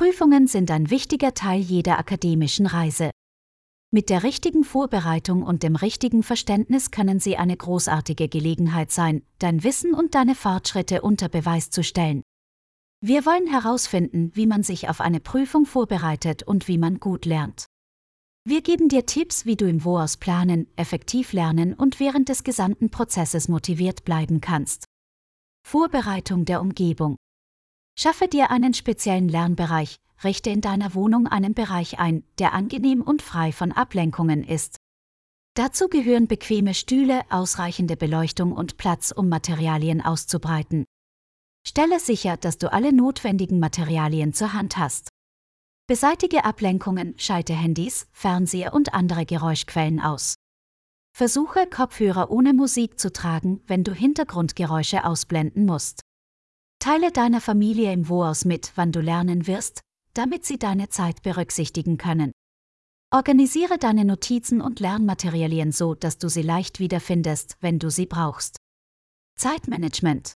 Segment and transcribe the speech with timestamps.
[0.00, 3.10] Prüfungen sind ein wichtiger Teil jeder akademischen Reise.
[3.90, 9.62] Mit der richtigen Vorbereitung und dem richtigen Verständnis können sie eine großartige Gelegenheit sein, dein
[9.62, 12.22] Wissen und deine Fortschritte unter Beweis zu stellen.
[13.02, 17.66] Wir wollen herausfinden, wie man sich auf eine Prüfung vorbereitet und wie man gut lernt.
[18.48, 22.88] Wir geben dir Tipps, wie du im Woaus planen, effektiv lernen und während des gesamten
[22.88, 24.86] Prozesses motiviert bleiben kannst.
[25.62, 27.16] Vorbereitung der Umgebung.
[27.98, 33.22] Schaffe dir einen speziellen Lernbereich, richte in deiner Wohnung einen Bereich ein, der angenehm und
[33.22, 34.76] frei von Ablenkungen ist.
[35.54, 40.84] Dazu gehören bequeme Stühle, ausreichende Beleuchtung und Platz, um Materialien auszubreiten.
[41.66, 45.08] Stelle sicher, dass du alle notwendigen Materialien zur Hand hast.
[45.86, 50.36] Beseitige Ablenkungen, schalte Handys, Fernseher und andere Geräuschquellen aus.
[51.12, 56.00] Versuche Kopfhörer ohne Musik zu tragen, wenn du Hintergrundgeräusche ausblenden musst.
[56.80, 59.82] Teile deiner Familie im Voraus mit, wann du lernen wirst,
[60.14, 62.32] damit sie deine Zeit berücksichtigen können.
[63.12, 68.56] Organisiere deine Notizen und Lernmaterialien so, dass du sie leicht wiederfindest, wenn du sie brauchst.
[69.36, 70.32] Zeitmanagement.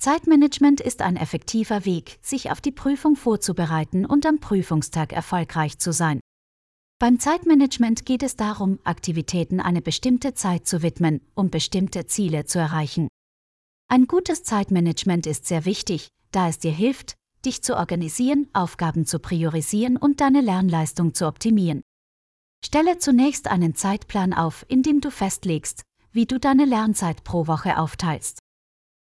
[0.00, 5.92] Zeitmanagement ist ein effektiver Weg, sich auf die Prüfung vorzubereiten und am Prüfungstag erfolgreich zu
[5.92, 6.20] sein.
[7.00, 12.60] Beim Zeitmanagement geht es darum, Aktivitäten eine bestimmte Zeit zu widmen, um bestimmte Ziele zu
[12.60, 13.08] erreichen.
[13.88, 19.20] Ein gutes Zeitmanagement ist sehr wichtig, da es dir hilft, dich zu organisieren, Aufgaben zu
[19.20, 21.82] priorisieren und deine Lernleistung zu optimieren.
[22.64, 27.78] Stelle zunächst einen Zeitplan auf, in dem du festlegst, wie du deine Lernzeit pro Woche
[27.78, 28.40] aufteilst.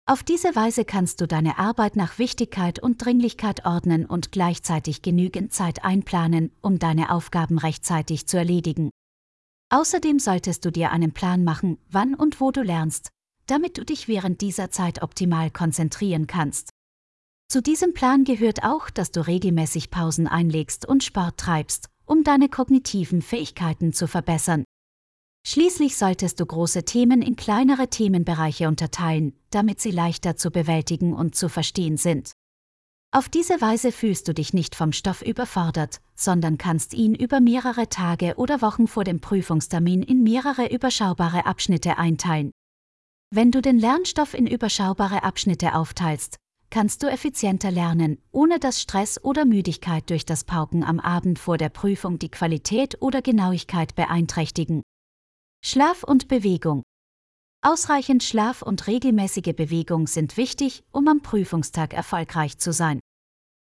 [0.07, 5.53] Auf diese Weise kannst du deine Arbeit nach Wichtigkeit und Dringlichkeit ordnen und gleichzeitig genügend
[5.53, 8.91] Zeit einplanen, um deine Aufgaben rechtzeitig zu erledigen.
[9.71, 13.11] Außerdem solltest du dir einen Plan machen, wann und wo du lernst,
[13.47, 16.71] damit du dich während dieser Zeit optimal konzentrieren kannst.
[17.49, 22.49] Zu diesem Plan gehört auch, dass du regelmäßig Pausen einlegst und Sport treibst, um deine
[22.49, 24.65] kognitiven Fähigkeiten zu verbessern.
[25.47, 31.35] Schließlich solltest du große Themen in kleinere Themenbereiche unterteilen, damit sie leichter zu bewältigen und
[31.35, 32.33] zu verstehen sind.
[33.13, 37.89] Auf diese Weise fühlst du dich nicht vom Stoff überfordert, sondern kannst ihn über mehrere
[37.89, 42.51] Tage oder Wochen vor dem Prüfungstermin in mehrere überschaubare Abschnitte einteilen.
[43.37, 46.37] Wenn du den Lernstoff in überschaubare Abschnitte aufteilst,
[46.71, 51.59] kannst du effizienter lernen, ohne dass Stress oder Müdigkeit durch das Pauken am Abend vor
[51.59, 54.85] der Prüfung die Qualität oder Genauigkeit beeinträchtigen.
[55.65, 56.85] Schlaf und Bewegung.
[57.61, 63.01] Ausreichend Schlaf und regelmäßige Bewegung sind wichtig, um am Prüfungstag erfolgreich zu sein.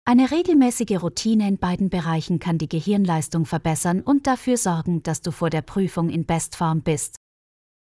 [0.07, 5.33] Eine regelmäßige Routine in beiden Bereichen kann die Gehirnleistung verbessern und dafür sorgen, dass du
[5.33, 7.20] vor der Prüfung in Bestform bist.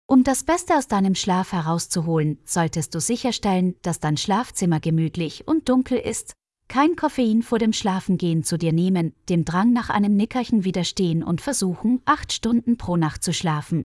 [0.05, 5.69] Um das Beste aus deinem Schlaf herauszuholen, solltest du sicherstellen, dass dein Schlafzimmer gemütlich und
[5.69, 6.33] dunkel ist,
[6.67, 11.39] kein Koffein vor dem Schlafengehen zu dir nehmen, dem Drang nach einem Nickerchen widerstehen und
[11.39, 13.83] versuchen, acht Stunden pro Nacht zu schlafen.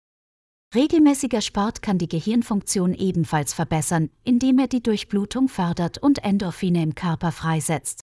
[0.74, 6.96] Regelmäßiger Sport kann die Gehirnfunktion ebenfalls verbessern, indem er die Durchblutung fördert und Endorphine im
[6.96, 8.02] Körper freisetzt.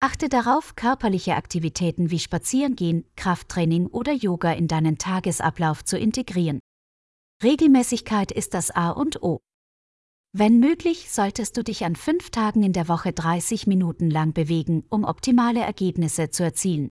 [0.00, 6.58] Achte darauf, körperliche Aktivitäten wie Spazierengehen, Krafttraining oder Yoga in deinen Tagesablauf zu integrieren.
[7.42, 9.40] Regelmäßigkeit ist das A und O.
[10.32, 14.84] Wenn möglich, solltest du dich an fünf Tagen in der Woche 30 Minuten lang bewegen,
[14.88, 16.88] um optimale Ergebnisse zu erzielen.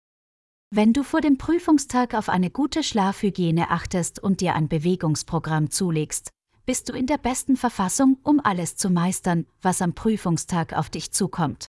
[0.70, 6.30] Wenn du vor dem Prüfungstag auf eine gute Schlafhygiene achtest und dir ein Bewegungsprogramm zulegst,
[6.66, 11.12] bist du in der besten Verfassung, um alles zu meistern, was am Prüfungstag auf dich
[11.12, 11.66] zukommt.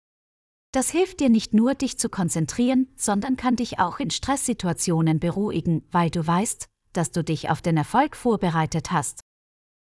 [0.71, 5.83] Das hilft dir nicht nur, dich zu konzentrieren, sondern kann dich auch in Stresssituationen beruhigen,
[5.91, 9.21] weil du weißt, dass du dich auf den Erfolg vorbereitet hast.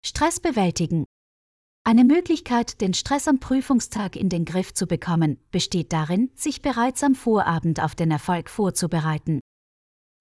[0.05, 1.05] Stress bewältigen.
[1.85, 7.03] Eine Möglichkeit, den Stress am Prüfungstag in den Griff zu bekommen, besteht darin, sich bereits
[7.03, 9.41] am Vorabend auf den Erfolg vorzubereiten.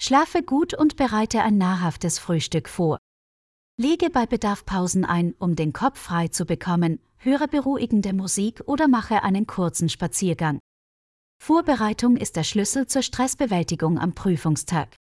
[0.02, 2.98] Schlafe gut und bereite ein nahrhaftes Frühstück vor.
[3.78, 8.88] Lege bei Bedarf Pausen ein, um den Kopf frei zu bekommen, höre beruhigende Musik oder
[8.88, 10.60] mache einen kurzen Spaziergang.
[11.42, 14.96] Vorbereitung ist der Schlüssel zur Stressbewältigung am Prüfungstag.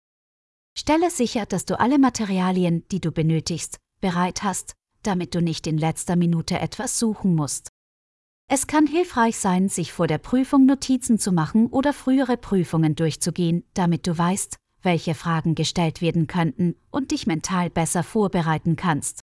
[0.76, 4.74] Stelle sicher, dass du alle Materialien, die du benötigst, bereit hast,
[5.04, 7.70] damit du nicht in letzter Minute etwas suchen musst.
[8.48, 13.64] Es kann hilfreich sein, sich vor der Prüfung Notizen zu machen oder frühere Prüfungen durchzugehen,
[13.74, 19.22] damit du weißt, welche Fragen gestellt werden könnten und dich mental besser vorbereiten kannst.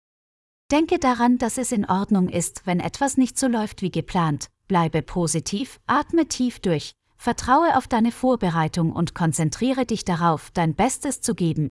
[0.71, 5.01] Denke daran, dass es in Ordnung ist, wenn etwas nicht so läuft wie geplant, bleibe
[5.03, 6.93] positiv, atme tief durch,
[7.23, 11.69] Vertraue auf deine Vorbereitung und konzentriere dich darauf, dein Bestes zu geben.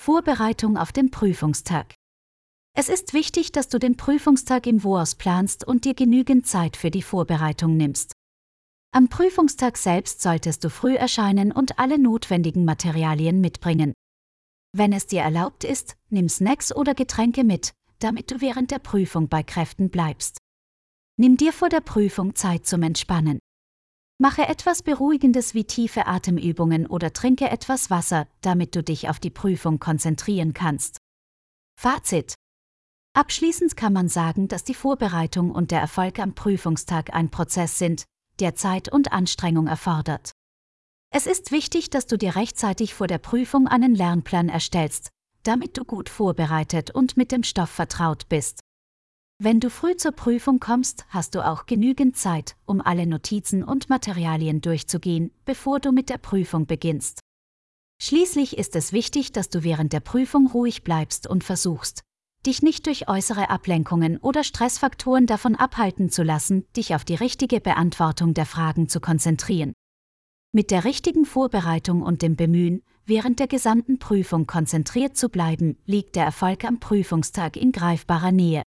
[0.00, 1.94] Vorbereitung auf den Prüfungstag.
[2.74, 6.90] Es ist wichtig, dass du den Prüfungstag im Voraus planst und dir genügend Zeit für
[6.90, 8.12] die Vorbereitung nimmst.
[8.92, 13.92] Am Prüfungstag selbst solltest du früh erscheinen und alle notwendigen Materialien mitbringen.
[14.74, 19.28] Wenn es dir erlaubt ist, nimm Snacks oder Getränke mit, damit du während der Prüfung
[19.28, 20.38] bei Kräften bleibst.
[21.18, 23.38] Nimm dir vor der Prüfung Zeit zum Entspannen.
[24.22, 29.30] Mache etwas Beruhigendes wie tiefe Atemübungen oder trinke etwas Wasser, damit du dich auf die
[29.30, 30.98] Prüfung konzentrieren kannst.
[31.74, 32.36] Fazit.
[33.14, 38.04] Abschließend kann man sagen, dass die Vorbereitung und der Erfolg am Prüfungstag ein Prozess sind,
[38.38, 40.30] der Zeit und Anstrengung erfordert.
[41.10, 45.10] Es ist wichtig, dass du dir rechtzeitig vor der Prüfung einen Lernplan erstellst,
[45.42, 48.60] damit du gut vorbereitet und mit dem Stoff vertraut bist.
[49.38, 53.88] Wenn du früh zur Prüfung kommst, hast du auch genügend Zeit, um alle Notizen und
[53.88, 57.20] Materialien durchzugehen, bevor du mit der Prüfung beginnst.
[58.00, 62.02] Schließlich ist es wichtig, dass du während der Prüfung ruhig bleibst und versuchst,
[62.46, 67.60] dich nicht durch äußere Ablenkungen oder Stressfaktoren davon abhalten zu lassen, dich auf die richtige
[67.60, 69.72] Beantwortung der Fragen zu konzentrieren.
[70.52, 76.16] Mit der richtigen Vorbereitung und dem Bemühen, während der gesamten Prüfung konzentriert zu bleiben, liegt
[76.16, 78.62] der Erfolg am Prüfungstag in greifbarer Nähe.